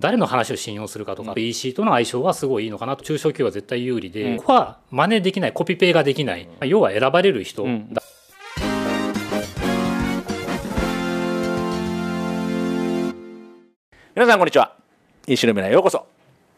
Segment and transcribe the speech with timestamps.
[0.00, 3.04] 誰の話を信用するかとか、EC との相性はすごいいいのかなと。
[3.04, 7.64] 中小企業は絶対有利で、ここは真似できないコピペができない、要は選ばれる人、
[14.16, 14.76] 皆さんこんにちは。
[15.26, 16.06] EC の未来へようこそ。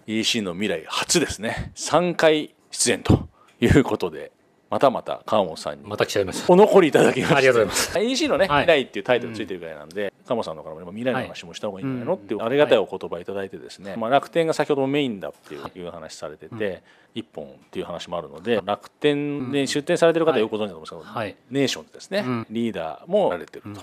[0.07, 1.73] EC の未来初ですね。
[1.75, 3.29] 3回出演と
[3.61, 4.30] いうことで
[4.69, 5.85] またまた川本さんに。
[5.87, 7.35] また来ちゃいましたお残りいただきまして。
[7.37, 7.98] ありがとうございます。
[8.01, 8.65] EC のね、はい。
[8.65, 16.83] 未来っていうタイトルついてるぐらいなんで、川本さんの方からも未来の話もした方がいいんじゃないのっていうありがたいお言葉いただいてですね、まあ、楽天が先ほどもメインだっていう話されてて、
[17.15, 21.37] 一本っていう話もあるので楽天で出店されてる方はよくご存知だと思うんですけど、はい。
[21.51, 22.46] ネーションズですね、うん。
[22.51, 23.80] リーダーもられてると。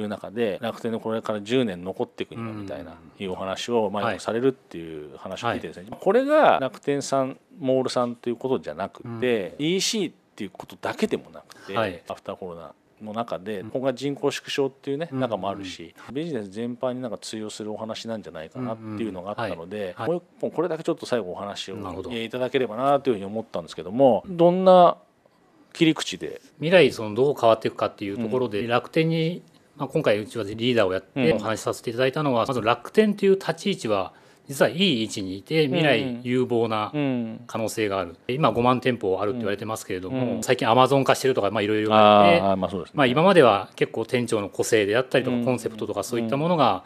[0.00, 12.02] いう中で楽天のこれから10年残っていくにはみたいないうお話を前にもされるっていう話を聞いてですね、これが楽天さんモールさんということじゃなくて、EC っていうことだけでもなくて、はい。
[12.08, 20.08] アフターコロナの中で今後は人口縮小っていうね中もあるし、ビジネス全般になんか通用するお話なんじゃないかなっていうのがあったので、はい。
[20.08, 21.76] もう一本これだけちょっと最後お話を
[22.12, 24.96] いただければなというふうに思ったんですけどもどんな
[25.72, 26.40] 切り口で？
[26.58, 29.42] 未来そのどう変わっていくかっていうところで、楽天に、
[29.76, 31.36] まあ、今回うちはリーダーをやってうん。
[31.36, 34.12] お話しさせていただいたのは、まず楽天という立ち位置は
[34.48, 37.40] 実はいい位置にいて未来有望なうん。
[37.46, 40.42] 可能性がある、今5万店舗あるって言われてますけれども、うん。
[40.42, 45.44] 最近アマゾン化してるとかまあいろいろ言われてああまあ今までは結構店長の個性であったりとかうん。
[45.44, 46.84] コンセプトとかそういったものが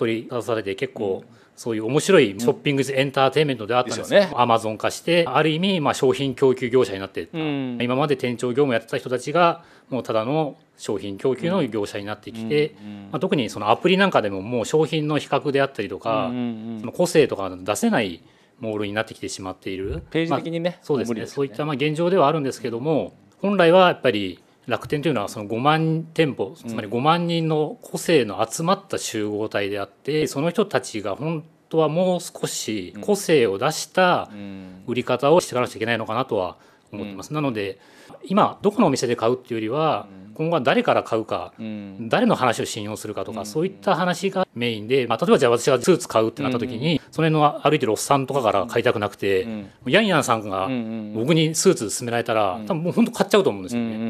[0.00, 1.24] 取り出されて結構
[1.56, 4.10] そういう面白いショッピングエンターテインメントであったんです。
[4.10, 4.32] ね。
[4.34, 7.78] アマゾン化してある意味まあ商品供給業者になってうん。
[7.82, 12.74] 今まで店長業務やってた人たちがもうただの商品供給の業者になってきて、
[13.12, 16.80] まあ、特にそのアプリなんかでももう商品の比較であったりとか、うんうんうん。
[16.80, 18.22] その個性とか出せない
[18.58, 20.02] モールになってきてしまっている。
[20.10, 21.10] ページ的にね、そうですね。
[21.10, 34.82] 無理よそういったまあ現状ではあるんですけども本来はやっぱり楽天というのはその5万店舗つまり5万人の個性の集まった集合体であってその人たちが本当はもう少し個性を出したうん。
[34.86, 36.56] 売り方をしていかなくちゃいけないのかなとは
[36.92, 37.32] 思ってます。
[37.32, 37.78] なので
[38.24, 40.06] 今どこのお店で買うっていうよりは
[40.40, 42.08] 今後は誰から買うかうん。
[42.08, 49.68] 誰の話を信用するかとか、そういった話がメインで、まあ、例えばじゃあ私がスーツ買うってなった時に、その辺の歩いてるおっさんとかから買いたくなくて、ん。
[49.86, 53.88] ヤンヤンさんがうんうん僕にスーツ勧められたら、多分もう本当買っちゃうと思うんですよね。
[53.88, 54.06] うんうんう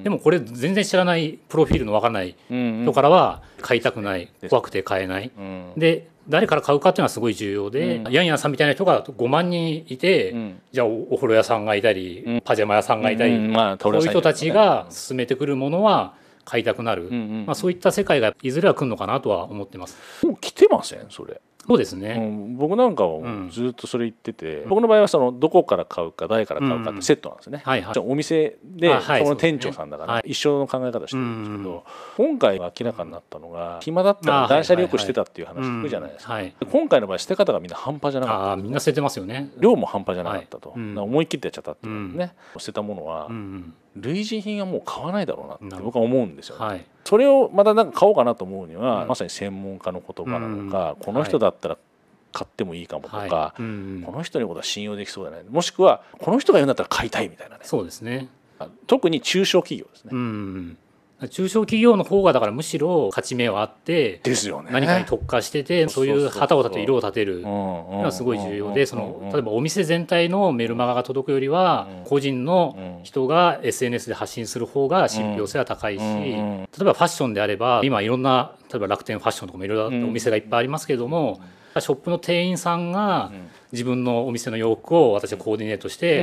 [0.00, 2.82] んでもこれ全然知らないプロフィールの分からないうん。
[2.82, 5.30] 人からは買いたくない、怖くて買えない。
[5.34, 5.72] うん。
[5.78, 10.60] で誰から買うかっていうのはすごい重要で、ヤンヤンさんみたいな人が5万人いて、ん。
[10.72, 13.52] じゃあおお風呂屋さんがいたり、パジャマ屋さんがいたり、うん。
[13.52, 16.14] まあそういう人たちが勧めてくるものは
[16.44, 17.06] 買いたくなる、ん。
[17.06, 17.10] う
[17.42, 17.44] ん。
[17.46, 19.98] まあ、そういった世界がいずれは来るのかなとは思ってます。
[20.26, 21.06] もう来てません？
[21.10, 23.48] それ、そうですうね、ん、僕なんかはん。
[23.48, 27.98] ずっとそれ言ってて、僕の場合はそのどこから買うか誰から買うかってセットなんですね、はいはい。
[28.00, 30.30] お店でその店長さんだからはい。
[30.30, 31.84] 一緒の考え方してるんですけど、
[32.18, 32.26] うん。
[32.26, 38.42] 今回明らかになったのが暇だったら断捨離よくしてたっていう話聞くじゃないですか、はい、今回の場合捨て方がみんな半端じゃなかった。
[38.46, 39.52] ああみんな捨ててますよね。
[39.60, 40.80] 量も半端じゃなかったと、はい。
[40.98, 51.04] 思い切ってやっちゃったっていうね、捨てたものはうん類似品はもう買わないだろうなって僕は思うんですよね、はい、それをまたなんか買おうかなと思うには、まさに専門家の言葉なのか、うん。
[51.04, 51.78] この人だったら
[52.32, 53.62] 買ってもいいかもとか、はい。
[53.62, 55.44] うんこの人のことは信用できそうじゃない。
[55.44, 57.62] もしくはこの人が言うんだったら買いたいみたいなね。
[57.64, 58.28] そうですね。
[58.86, 60.78] 特に中小企業ですね、うん
[61.28, 64.70] 中小企業の方がだからむしろ勝ち目はあってですよね。
[64.72, 81.40] 何かに特化しててそういう旗を立てて色を立てるののがすごい重要でその例えばお店全体のメルマガが届くよりは個人の人が SNS で発信する方が信憑性は高いし例えばファッションであれば今いろんな例えば楽天ファッションとかもいろいろお店がいっぱいありますけれども
[81.78, 83.30] ショップの店員さんが
[83.72, 86.20] 自分のお店の洋服を私はコーディネートして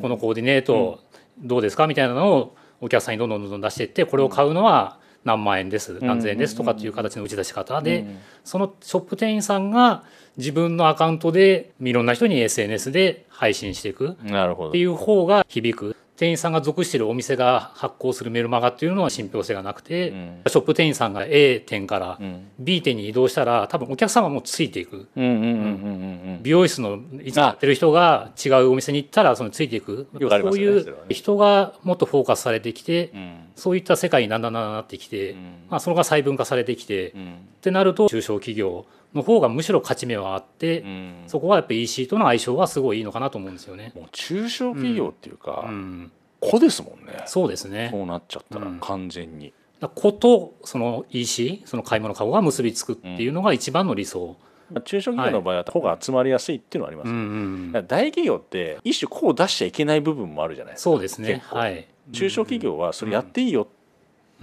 [0.00, 1.00] このコーディネート
[1.38, 8.04] どうですかみたいなのをお客さんにどんどんどんどん出していってこれを買うのは何万円です何千円ですとかっていう形の打ち出し方で
[8.44, 10.04] そのショップ店員さんが
[10.36, 20.10] 自分のアカウントでいろんな人に SNS で配信していくっていう方が響く店員さんが属しているお店が発行するメルマガっていうのは信憑性がなくて、
[20.46, 22.18] ショップ店員さんが A 店から
[22.58, 25.08] B 店に移動したら多分お客さんはもうついていく。
[25.16, 30.06] うんうんうんうんうん美容室のいつもやってる人が違うお店に行ったらそのついていく。
[30.12, 35.36] そういう人がもっとフォーカスされてきて、うんそういった世界にだんだんだんだんなってきて、
[35.70, 37.34] まあ、それが細分化されてきて、うん。
[37.34, 41.14] ってなると中小企業の方がむしろ勝ち目はあって、うん。
[41.26, 43.92] そこはやっぱり EC との相性はすごいいいのかなと思うんですよね。
[43.94, 47.22] もう中小企業っていうか、うん、子ですもんね。
[47.26, 47.88] そうですね。
[47.92, 48.80] そうなっちゃったらうん。
[48.80, 49.52] 完全に、
[49.94, 54.36] 子とその EC その買い物カゴが結びつくっていうのが一番の理想。
[54.72, 57.08] まあ中小企業の場合は子が集まりやすいっていうのはあります。
[57.08, 57.22] よ、うんう
[57.68, 60.90] んだから大企業って一種個を出しちゃいけない部分もあるじゃないですか。
[60.90, 61.42] そうですね。
[61.46, 63.66] はい中小企業はそれやっていいよっ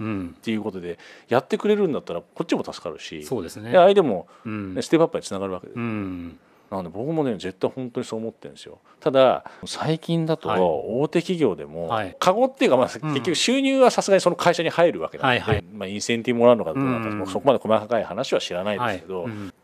[0.02, 0.98] っていうことで
[1.28, 3.72] やってくれるんだったらこっちも助かるしそうですね。
[3.72, 5.74] 相手も、ステップアップにつながるわけで。
[5.74, 6.38] す、うん。
[6.70, 8.78] なので僕もね絶対本当にそう思ってるんですよ。
[9.00, 10.60] ただ最近だとはい。
[10.60, 12.16] 大手企業でも、はい。
[12.18, 15.64] カゴっていうかまあ結局収入はさすがにその会社に入るわけなので、はいはい。
[15.72, 17.26] まあ、インセンティブもらうのかどうなのか、うん。
[17.26, 19.32] そこまで細かい話は知らないですけど、はい。
[19.32, 19.54] うん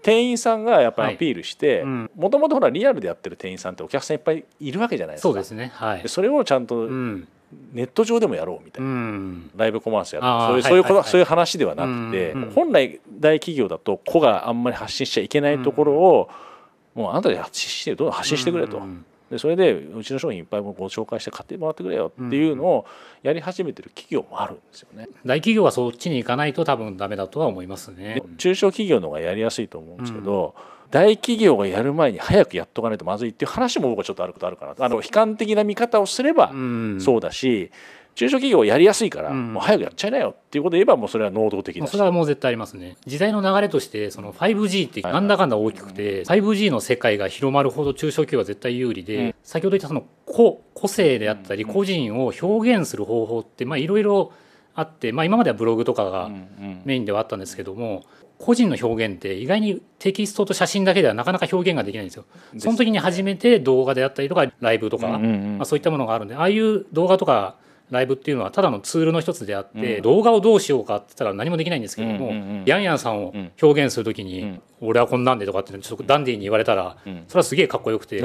[0.00, 5.28] 店員さんがやっぱりアピールしてもともとほらリアルでやってる店員さんってお客さんいっぱいいるわけじゃないですか。
[5.28, 5.72] そうですね。
[5.74, 6.02] はい。
[6.02, 7.28] でそれをちゃんとうん
[7.72, 9.50] ネット上でもやろうみたいうな、ん。
[9.56, 16.28] ライブコマースやあーるそういうそういうはいはそういう話ではなくて、うんうん本来大企業だと個があんまり発信しちゃいけないところを、
[16.94, 22.86] もうあなたで発信してどんどん発信してくれと、うんでそれでうちの商品いっぱいご紹介して買ってもらってくれよっていうのを
[23.22, 25.08] やり始めてる企業もあるんですよね。
[25.24, 28.14] 大企業はそっちに行かないと多分ダメだとは思いますね。
[28.14, 28.22] で。
[28.38, 30.54] 中小企業の方がやりやすいと思うんですけど、
[30.90, 37.00] 大企業がやる前に早くやっとかないとまずいっていう話も僕はちょっとあることあるかなあの悲観的な見方をすればうん。
[37.00, 37.70] そうだし、
[38.14, 39.52] 中小企業はやりやすいから、うん。
[39.52, 42.96] もう早くやっちゃいなよっていうことで言えばもうそれは能動的もうだしそれはもう絶対ありますね。
[43.06, 49.34] 時代の流れとしてその 5G ってなんだかんだ大きくて 5G の世界が広まるほど中小企業は絶対有利で、うん。
[49.44, 51.72] 先ほど言ったその個個性であったりうん。
[51.72, 54.32] 個人を表現する方法ってまあいろいろ
[54.74, 56.82] あって、まあ、今まではブログとかがうんうん。
[56.84, 58.04] メインではあったんですけども
[58.38, 62.24] 個人の表現って意外にテキストと写真だけではなかなか表現ができないんですよ。
[62.58, 67.56] その時に初めて動画であったりとかライブとか、まあ、そういったものがあるんでああいう動画とか
[67.90, 70.02] ライブっていうのはただのツールの一つであって、うん。
[70.02, 73.52] 動画をどうしようかって言ったら何もできないんですけども、ヤンヤンさんをうん。
[73.60, 74.62] 表現する時に、うん。
[74.80, 77.24] 俺はこんなんでとかってちょっとダンディーに言われたら、うん。
[77.28, 78.22] それはすげえかっこよくて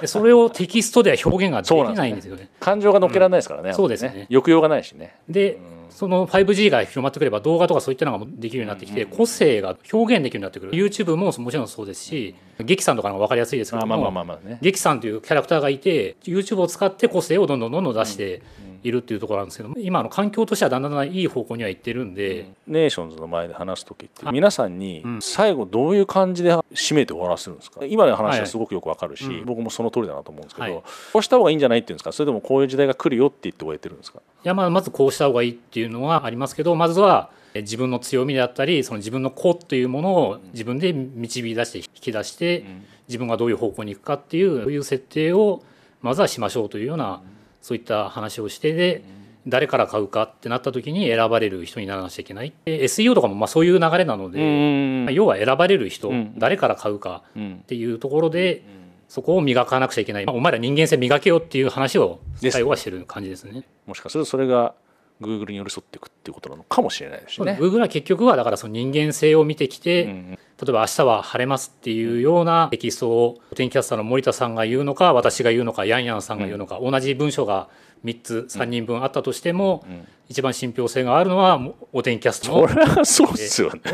[0.00, 2.48] でそれをテキストでは表現ができないんですよね。
[2.60, 3.74] 感情が乗っけられないですからね,、ん。
[3.74, 4.26] そうですね。
[4.30, 5.16] 抑揚がないしね。
[5.28, 5.82] で、ん。
[5.92, 10.72] その 5G が広まってくれば動画とかそういったのができるようになってきて、個性が表現できるようになってくる。
[10.72, 14.24] YouTube ももちろんそうですし、劇さんとかの方が分かりやすいですけども、
[14.62, 18.42] 劇さんというキャラクターがいて YouTube を使って個性をどんどんどんどん出して
[18.82, 27.84] いるっていうところなんですけども今の環境としてはだんだんいい方向にはいってるんで、ネーションズの前で話す時って皆さんに最後どういう感じで締めて終わらせるんですか？
[27.84, 29.44] 今の話はすごくよくわかるし、はいうん。
[29.44, 30.82] 僕もその通りだなと思うんですけど、はい。
[31.12, 32.12] こうした方がいいんじゃないっていうんですか？
[32.12, 34.18] それともこういう時代が来るよって言って終えてるんですか？
[34.18, 42.64] いやまあまずこうした方がいいっていうのはありますけどまずはえ自分の強みであったりその自分の個というものを自分で導き出して引き出して
[43.08, 45.62] 自分がどういう方向に行くかっていうそういう設定を
[46.00, 47.20] まずはしましょうというような
[47.62, 49.02] そういった話をしてで
[49.46, 52.52] 誰から買うかってなった時に選ばれる人にならなくちゃいけない。
[52.64, 56.38] で SEO とかもまあそういう流れなので、要は選ばれる人、うん。
[56.38, 58.62] 誰から買うかうんっていうところで
[59.08, 63.64] そこを磨かなくちゃいけない、まあお前ら人間性磨けよっていう話を最後はしてる感じですね。
[63.86, 64.74] もしかするとそれが
[65.20, 67.58] Google に寄り添っていくっていうことなのかもしれないですしね。
[67.60, 77.68] Google は結局はだからその人間性を見てきて、うん例えば明日は晴れますっていうようなテキストを天気キャスターの森田さんが言うのか私が言うのかヤンヤンさんが言うのか、同じ文章が
[78.04, 80.06] 3つ3人分あったとしても、ん。
[80.28, 81.60] 一番信憑性があるのは
[81.92, 82.68] お天気キャストの。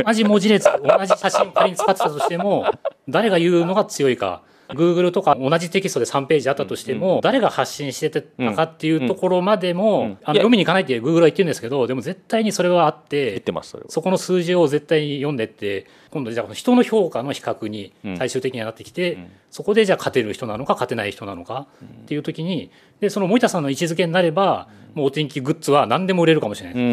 [0.04, 2.66] 同じ文字列同じ写真仮に使ってたとしても
[3.08, 13.90] 誰が言うのが強いか Google とか同じテキストで3ページあったとしても、誰が発信してたかっていうところまでも、うんあの読みに行かないって Google は言ってるんですけどでも絶対にそれはあって言ってますそれは。
[13.90, 18.16] そこの数字を絶対に読んでって今度じゃあ人の評価の比較にうん。
[18.18, 19.30] 最終的にはなってきて、ん。
[19.50, 22.70] そこでじゃあ勝てる人なのか勝てない人なのかっていう時に
[23.00, 26.86] でその森田さんの位置づけになれば、もうお天気グッズは何でも売れるかもしれない、う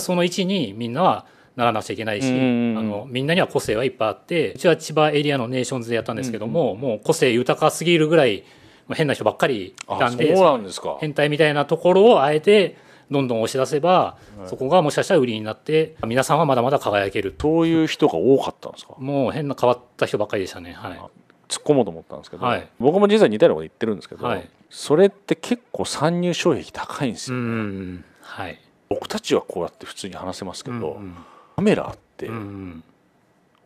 [0.00, 1.26] その位置にみんなは
[1.56, 2.78] ならなくちゃいけないし、うんうんうん。
[2.78, 8.44] あのみんなには個性はいっぱいあってうちは千葉エリアのネーションズでやったんですけども、もう個性豊かすぎるぐらい
[8.88, 10.34] まあ変な人ばっかりいあたんで。
[11.00, 12.76] 変態みたいなところをあえて
[13.10, 18.94] どんどん押し出せば、そこがもしかしたら売りになって皆さんはまだまだ輝けるそういう人が多かったんですか？
[18.98, 20.72] もう変な変わった人ばっかりでしたね。
[20.72, 21.00] はい。
[21.46, 22.66] 突っ込もうと思ったんですけど、はい。
[22.80, 24.48] 僕も実は似たようなこと言ってるんですけど、はい。
[24.70, 28.58] それって結構参入障壁高いんですうよ、んはい。
[28.88, 31.14] 僕たちはこうやって普通に話せますけど、うん
[31.54, 32.84] カメラあって、うん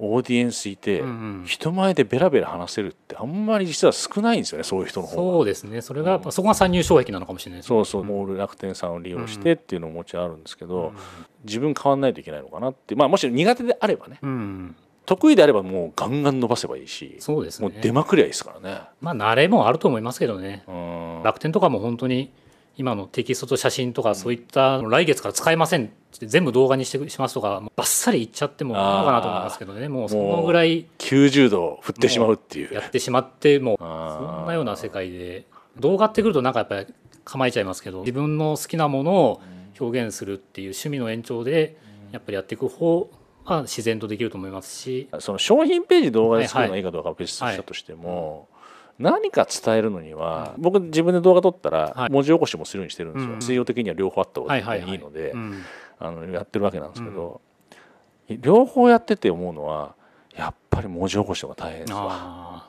[0.00, 1.10] オーディエンスいて、うんう
[1.42, 1.44] ん。
[1.44, 5.22] 人前でベラベラ話せるってあんまり実は少ないんですよねそういう人の方が。
[5.32, 5.80] そうですね。
[5.82, 10.92] それが、そこが参入障壁なのかもしれないですそうそう、モール楽天さんを利用してっていうのももちろんあるんですけど、
[11.44, 17.68] 自分変わんないといけないのかなってまあもし苦手であればねうん得意であればもうガンガン伸ばせばいいしそうですね。
[17.68, 18.82] もう出まくりゃいいですからね。
[19.00, 20.62] まあ慣れもあると思いますけどね。
[20.68, 21.22] うん。
[21.24, 22.30] 楽天とかも本当に
[22.78, 29.88] 今のテキストと写真とかそういった来月から使えませんって全部動画にしてしますとかもうバッサリいっちゃってもいいのかなと思いますけどね。
[29.88, 32.72] もうそのぐらい90度振ってしまうっていう。
[32.72, 35.46] やってしまってもうそんなような世界で
[35.80, 36.86] 動画ってくるとなんかやっぱり
[37.24, 39.40] 構えちゃいますけど自分の好きなものを
[39.80, 41.76] 表現するっていう趣味の延長で
[42.12, 43.10] やっぱりやっていく方
[43.44, 45.08] は自然とできると思いますし。
[45.18, 48.46] その商品ページ動画で作るのがいいかどうかは別としたとしても、
[48.98, 53.42] 何か伝えるのには、僕自分で動画撮ったら文字起こしもするようにしてるんですよ、うん。
[53.42, 55.34] 水曜的には両方あった方がはいはいので、
[56.32, 57.40] やってるわけなんですけど、
[58.28, 59.94] 両方やってて思うのは
[60.36, 62.08] やっぱり文字起こしの方が大変ですわ。
[62.10, 62.68] あ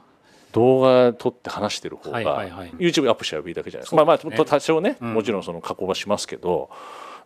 [0.52, 2.72] 動画撮って話してる方が、はいはいはい。
[2.72, 3.96] YouTube にアップしちゃえばいいだけじゃないですか。
[3.98, 5.14] まあまあ多少ね、うん。
[5.14, 6.70] もちろんその加工はしますけど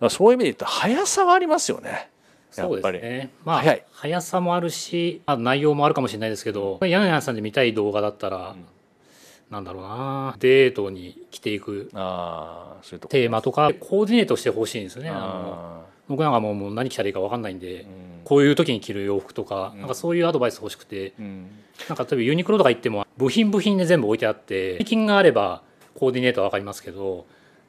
[0.10, 2.10] そういう意味で言ったら速さはありますよね。
[2.56, 3.00] やっぱり。
[3.00, 3.32] すね。
[3.46, 8.66] まあ速さもあるしあ内容もあるかもしれないですけどヤンヤンさんで見たい動画だったら、ん
[9.54, 10.36] なんだろうな。
[10.40, 15.10] デートに着ていくテーマとかコーディネートしてほしいんですよね。
[15.10, 17.86] あのあ僕なんかもう何着たらいいか分かんないんで、ーうん。
[18.26, 19.80] こういう時に着る洋服とか,、うん。
[19.80, 21.48] なんかそういうアドバイス欲しくてうん。
[21.88, 25.62] なんか例えばユニクロとか行っても部品部品で全部置いてあってマネキンがあれば
[25.96, 27.26] コーディネートは分かりますけど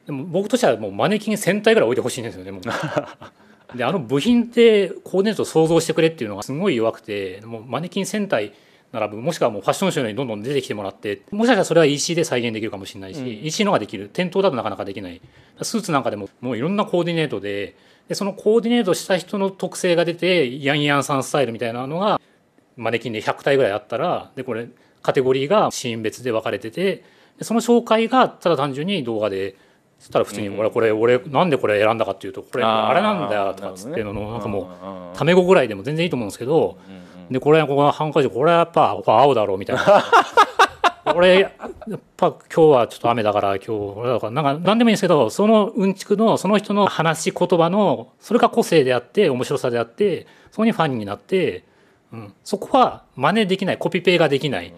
[0.07, 2.63] でも僕としてはもうマネキン1000体ぐらい置いてほしいんですよねもう。
[3.77, 8.53] であの部品ってコーディネートを想像してくれっていうのがすごい弱くてもうマネキン1000体
[8.95, 9.21] 並ぶ。
[9.21, 13.27] もしくはもうファッションショーにどんどん出てきてもらってもしかしたらそれは EC で再現できるかもしれないし、うん。
[13.27, 14.09] EC の方ができる。
[14.13, 15.21] 店頭だとなかなかできない。
[15.63, 17.77] スーツなんかでももういろんなコーディネートで
[18.09, 22.21] でそのコーディネートした人の特性が出てヤンヤンさんスタイルみたいなのが
[22.77, 24.69] マネキンで100体ぐらいあったらでこれ
[25.03, 27.05] カテゴリーがシーン別で分かれてて
[27.39, 29.57] でその紹介がただ単純に動画で
[29.99, 36.79] そしたら普通にうん俺これ俺なんでこれ選んだかっていうとこれあれなんだよとかっつってのなんかもうタメ語ぐらいでも全然いいと思うんですけど
[37.31, 39.83] でこれここ半回これはやっぱ青だろうみたいな。
[41.13, 41.49] これや
[41.97, 51.65] っぱ今日はちょっと雨だから今日俺だからなんか何でもいいんですけどそのうんちくのその人の話し言葉のそれが個性であって面白さであってそこにファンになって、
[52.11, 54.73] うん、そこは真似できないコピペができない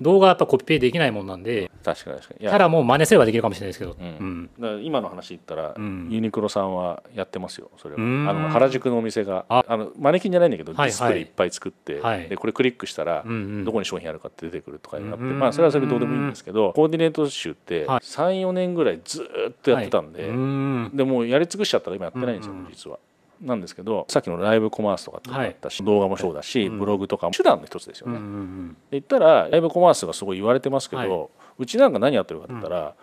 [0.00, 2.46] 動画はやっぱコピペできないもんなんで確かに確かに。
[2.46, 4.50] いキャラも真似すればできるかもしれないですけど、うん。
[4.82, 6.08] 今の話言ったら、うん。
[6.10, 8.00] ユニクロさんはやってますよそれは。
[8.00, 8.24] あうん。
[8.24, 9.64] の原宿のお店があ。
[9.66, 12.28] あのマネキンじゃないんだけど、ディスプレイいっぱい作って、はい。
[12.28, 13.24] でこれクリックしたら、
[13.64, 17.98] どこに商品あるかって出てくるとかになって、うんまあそれはそれでどうでもいいんですけど、コーディネート集ってはい。
[18.00, 22.98] 34年ぐらいずーっとやってたんで、うんでもうやり尽くしちゃったら今やってないんですよ、実は。
[23.44, 26.78] なんですけどさっきのライブコマースとかってのもあったし、動画もそうだし、うん。
[26.78, 28.16] ブログとかも手段の一つですよね。
[28.16, 31.28] うんうんで言ったらライブコマースがすごい言われてますけど、はい。
[31.58, 32.94] うちなんか何やってるかって言ったら、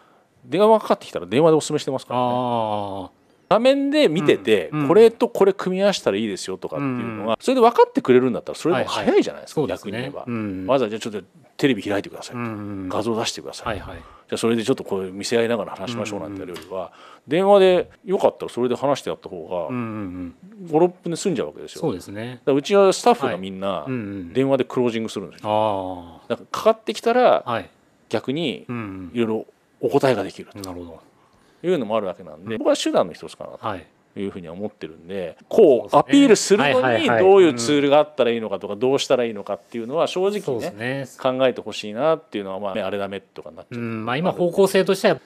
[0.45, 2.25] 電話がかかってきたら電話でお勧めしてますからね。
[2.27, 3.09] あ
[3.51, 4.79] 画面で見てて、うん。
[4.81, 4.87] うん。
[4.87, 9.91] これとこれ組み合わせたらいいですよとかっていうのが、それで分かってくれるんだったらそれでも早いじゃないですか、そうですね。
[9.91, 10.65] 逆に言えば、うん。
[10.67, 11.27] わざわざじゃあちょっと
[11.57, 13.97] テレビ開いてください、うん画像出してください、はいはい。
[13.97, 16.91] じゃあそれでちょっとこう見せ合いながら話しましょうなんてやるよりは、
[17.27, 19.75] 電話でよかったらそれで話してやった方が
[20.69, 22.31] 56分で済んじゃうわけですよ、そうですね。
[22.31, 23.85] だからうちはスタッフがみんな
[24.33, 27.43] 電話でクロージングするんですよ、あだからかかってきたら
[28.09, 29.45] 逆にうんいろいろ
[29.81, 30.91] お答えができるうんなるほど。
[30.91, 31.10] と
[31.63, 33.85] いうのもあるわけなんで僕は手段の一つかなとはい。
[34.13, 41.07] いうふうには思ってるんでこうアピールするのにどういうツールがあったらいいのかとかどうしたらいいのかっていうのは正直ねね。
[41.17, 44.05] 考えてほしいなっていうのはまあねあれだめとかになっちゃう、うん。
[44.05, 45.19] まあ今方向性としては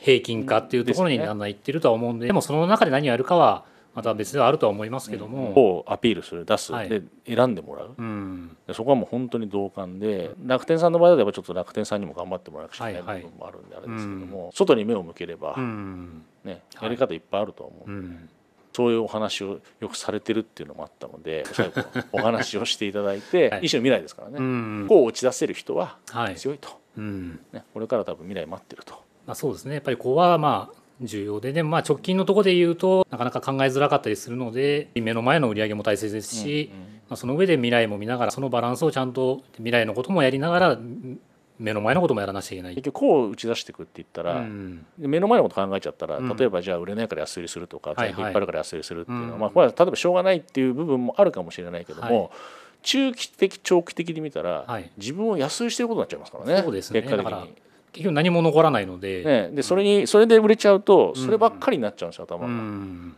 [0.00, 5.52] 平均化っていうところにだんだんいってるとは思うんででもその中で何をやるかはまた別ではあるとは思いますけども。
[5.52, 6.88] こうアピールする出す、はい。
[6.88, 7.94] で選んでもらう。
[7.96, 8.56] うん。
[8.66, 13.22] でそこはもう本当に同感で楽天さんの場合だとやっぱちょっと楽天さんにも頑張ってもらわなくちゃいけないはいはい。
[13.24, 16.24] 部分もあるんであれですけども、外に目を向ければ、うん。
[16.44, 16.88] ね、はい。
[16.88, 18.28] やり方いっぱいあるとは思う、うん。
[18.72, 21.82] そういうお話をよくされてるっていうのもあったので 最後
[22.12, 23.66] お話をしていただいて、はい。
[23.66, 24.86] 一種の未来ですからね、うん。
[24.88, 26.36] こう打ち出せる人ははい。
[26.36, 27.40] 強いと、うん。
[27.52, 28.94] ね、これから多分未来待ってると。
[29.26, 29.74] まあそうですね。
[29.74, 36.86] やっぱりここはまあ重要ででもまあ直近のところで言うとなかなか考えづらかったりするので目の前の売り上げも大切ですし、うんうん。
[36.86, 40.78] まあ、その上で未来も見ながらそのバランスをちゃんと未来のこともやりながら
[41.58, 42.74] 目の前のこともやらなきゃいけない。
[42.74, 44.84] 結局こう打ち出していくって言ったら、うん。
[44.98, 46.36] 目の前のこと考えちゃったら、うん。
[46.36, 48.08] 例えばじゃあ売れないから安売りするとかはいはい。
[48.08, 49.40] 在庫いっぱいあるから安売りするっていうのは、うん。
[49.40, 52.30] まあ、これは例えばしょうがないっていう部分もあるかもしれないけども、はい。
[52.82, 54.90] 中期的長期的に見たら、はい。
[54.96, 56.62] 自分を安売りしてることになっちゃいますからね。
[56.62, 57.02] そうですね。
[57.02, 57.54] 結果的に。
[57.92, 61.24] 結局何も残らないので、ね、でそれにそれで売れちゃうとうん。
[61.24, 62.46] そればっかりになっちゃうんですよ、頭うが。
[62.48, 63.14] ん。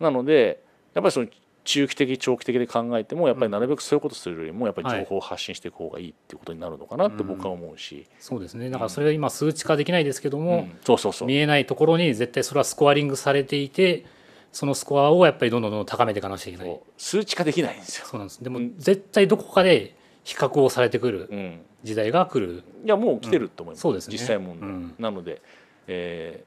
[0.00, 0.62] なので
[0.94, 1.28] やっぱりその
[1.64, 8.68] 中期的長期的で考えてもやっぱりなるべくそういうことするよりもやっぱり情報を発信していく方がいいっていうことになるのかなって僕は思うし、そうですね。
[8.68, 10.78] だからそれは今数値化できないですけども、うん。
[10.84, 11.28] そうそうそう。
[11.28, 14.04] 見えないところに絶対それはスコアリングされていて
[14.52, 16.80] そのスコアをやっぱりどんどんどんどん高めていかなきゃいけない。
[16.98, 18.06] 数値化できないんですよ。
[18.06, 18.42] そうなんです。
[18.42, 21.60] でも絶対どこかで比較をされてくるうん。
[21.82, 24.12] 時代が来る、いやもう来てると思います、そうですね。
[24.12, 24.94] 実際問題、うん。
[24.98, 25.42] なので、
[25.88, 26.44] え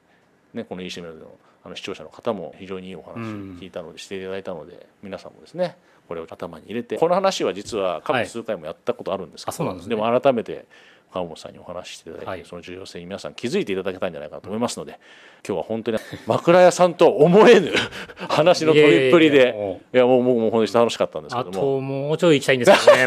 [0.54, 1.26] ーね、この EC メールの
[1.64, 3.22] あの視聴者の方も非常にいいお話を
[3.58, 9.96] 聞いたので、していただいたので皆さんもですねこれを頭に入れてこの話は実は過去数回もやったことあるんですけど、あそうなんですね。
[9.96, 10.66] も改めて
[11.12, 12.44] 川本さんにお話ししていただいて、はい。
[12.44, 15.00] その重要性に皆さん気づいていただけたんじゃないかなと思いますので
[15.46, 17.72] 今日は本当に 枕屋さんとは思えぬ
[18.28, 21.66] 話の取りっぷりでもいやもうもうもう本当に楽しかったんですうあけども。
[21.78, 23.06] ともうちょい行きたいんですけどね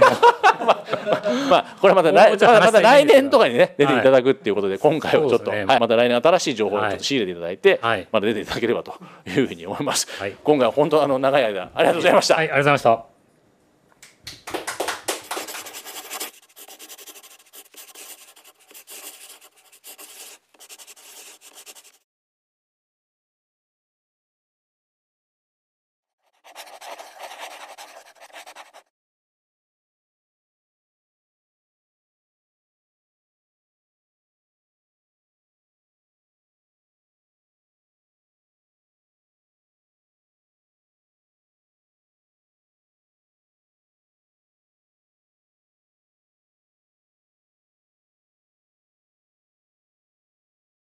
[1.49, 7.79] まあこれまた来また来年とかにね出ていただくっていうことで今回はちょっと、はいまた来年新しい情報をちょっと仕入れていただいて、
[8.11, 8.93] また出ていただければと
[9.27, 10.07] いうふうに思います。
[10.43, 12.35] 今回は本当あの長い間ありがとうございました。
[12.35, 13.08] はい、ありがとうございました。